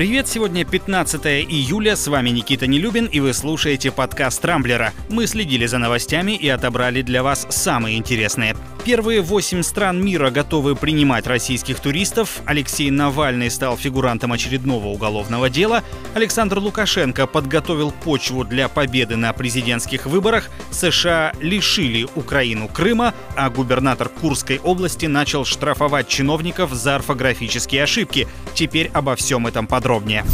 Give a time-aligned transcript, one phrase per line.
[0.00, 0.26] привет!
[0.28, 4.94] Сегодня 15 июля, с вами Никита Нелюбин, и вы слушаете подкаст «Рамблера».
[5.10, 8.56] Мы следили за новостями и отобрали для вас самые интересные.
[8.84, 12.40] Первые восемь стран мира готовы принимать российских туристов.
[12.46, 15.84] Алексей Навальный стал фигурантом очередного уголовного дела.
[16.14, 20.48] Александр Лукашенко подготовил почву для победы на президентских выборах.
[20.70, 28.26] США лишили Украину Крыма, а губернатор Курской области начал штрафовать чиновников за орфографические ошибки.
[28.54, 30.24] Теперь обо всем этом подробнее.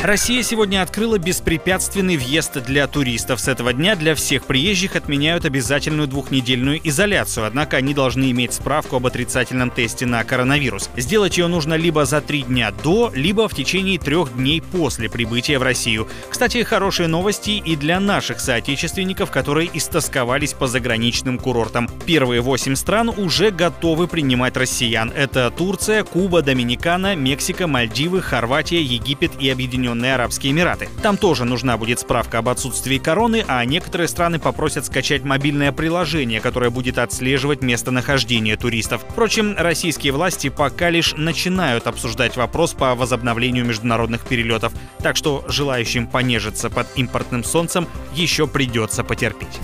[0.00, 3.40] Россия сегодня открыла беспрепятственный въезд для туристов.
[3.40, 8.96] С этого дня для всех приезжих отменяют обязательную двухнедельную изоляцию, однако они должны иметь справку
[8.96, 10.88] об отрицательном тесте на коронавирус.
[10.96, 15.58] Сделать ее нужно либо за три дня до, либо в течение трех дней после прибытия
[15.58, 16.08] в Россию.
[16.30, 21.88] Кстати, хорошие новости и для наших соотечественников, которые истосковались по заграничным курортам.
[22.06, 25.10] Первые восемь стран уже готовы принимать россиян.
[25.14, 30.88] Это Турция, Куба, Доминикана, Мексика, Мальдивы, Хорватия, Египет и Объединенные Объединенные Арабские Эмираты.
[31.02, 36.40] Там тоже нужна будет справка об отсутствии короны, а некоторые страны попросят скачать мобильное приложение,
[36.40, 39.04] которое будет отслеживать местонахождение туристов.
[39.06, 46.06] Впрочем, российские власти пока лишь начинают обсуждать вопрос по возобновлению международных перелетов, так что желающим
[46.06, 49.60] понежиться под импортным солнцем еще придется потерпеть.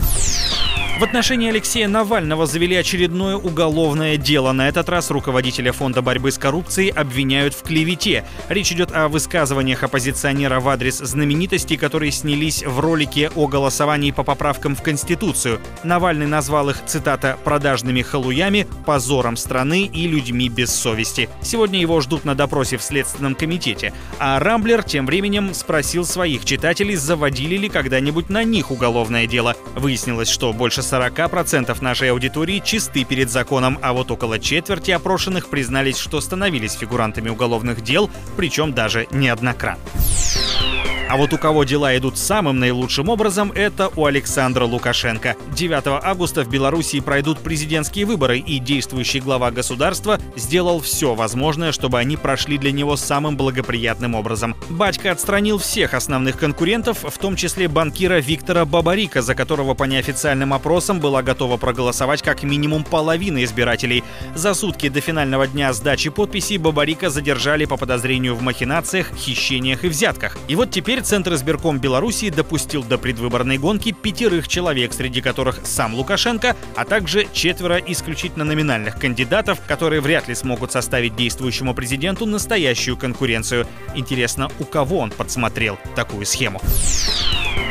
[0.97, 4.53] В отношении Алексея Навального завели очередное уголовное дело.
[4.53, 8.25] На этот раз руководителя Фонда борьбы с коррупцией обвиняют в клевете.
[8.49, 14.23] Речь идет о высказываниях оппозиционера в адрес знаменитостей, которые снялись в ролике о голосовании по
[14.23, 15.61] поправкам в Конституцию.
[15.83, 21.29] Навальный назвал их, цитата, «продажными халуями, позором страны и людьми без совести».
[21.43, 23.93] Сегодня его ждут на допросе в Следственном комитете.
[24.21, 29.57] А Рамблер тем временем спросил своих читателей, заводили ли когда-нибудь на них уголовное дело.
[29.75, 35.99] Выяснилось, что больше 40% нашей аудитории чисты перед законом, а вот около четверти опрошенных признались,
[35.99, 40.04] что становились фигурантами уголовных дел, причем даже неоднократно.
[41.07, 45.37] А вот у кого дела идут самым наилучшим образом, это у Александра Лукашенко.
[45.55, 51.99] 9 августа в Беларуси пройдут президентские выборы, и действующий глава государства сделал все возможное, чтобы
[51.99, 54.57] они прошли для него самым благоприятным образом.
[54.71, 60.55] Батька отстранил всех основных конкурентов, в том числе банкира Виктора Бабарика, за которого по неофициальным
[60.55, 64.03] опросам была готова проголосовать как минимум половина избирателей.
[64.35, 69.89] За сутки до финального дня сдачи подписей Бабарика задержали по подозрению в махинациях, хищениях и
[69.89, 70.39] взятках.
[70.49, 75.59] И вот теперь Теперь Центр избирком Беларуси допустил до предвыборной гонки пятерых человек, среди которых
[75.65, 82.27] сам Лукашенко, а также четверо исключительно номинальных кандидатов, которые вряд ли смогут составить действующему президенту
[82.27, 83.67] настоящую конкуренцию.
[83.97, 86.61] Интересно, у кого он подсмотрел такую схему?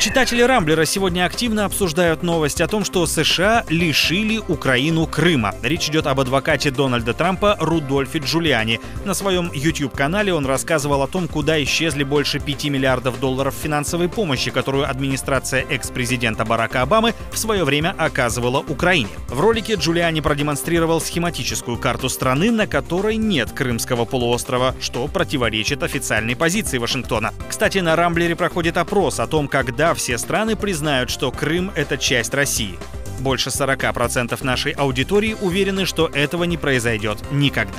[0.04, 5.56] Читатели Рамблера сегодня активно обсуждают новость о том, что США лишили Украину Крыма.
[5.64, 8.82] Речь идет об адвокате Дональда Трампа Рудольфе Джулиани.
[9.06, 14.52] На своем YouTube-канале он рассказывал о том, куда исчезли больше 5 миллиардов долларов финансовой помощи,
[14.52, 19.08] которую администрация экс-президента Барака Обамы в свое время оказывала Украине.
[19.30, 26.36] В ролике Джулиани продемонстрировал схематическую карту страны, на которой нет Крымского полуострова, что противоречит официальной
[26.36, 27.34] позиции Вашингтона.
[27.48, 32.36] Кстати, на Рамблере проходит опрос о том, когда все страны признают, что Крым— это часть
[32.36, 32.78] России.
[33.22, 37.74] Больше 40% нашей аудитории уверены, что этого не произойдет никогда.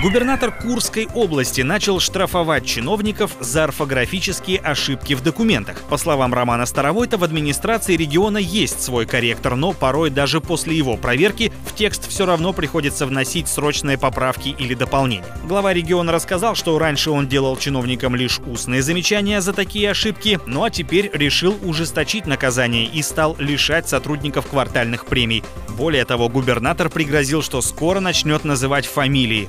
[0.00, 5.80] Губернатор Курской области начал штрафовать чиновников за орфографические ошибки в документах.
[5.90, 10.96] По словам Романа Старовойта, в администрации региона есть свой корректор, но порой даже после его
[10.96, 15.24] проверки в текст все равно приходится вносить срочные поправки или дополнения.
[15.42, 20.62] Глава региона рассказал, что раньше он делал чиновникам лишь устные замечания за такие ошибки, ну
[20.62, 25.42] а теперь решил ужесточить наказание и стал лишать сотрудников квартальных премий.
[25.70, 29.48] Более того, губернатор пригрозил, что скоро начнет называть фамилии